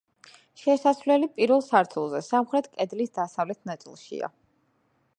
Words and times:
შესასვლელი 0.61 1.29
პირველ 1.35 1.61
სართულზე, 1.67 2.23
სამხრეთ 2.31 2.73
კედლის 2.79 3.15
დასავლეთ 3.21 3.73
ნაწილშია. 3.73 4.35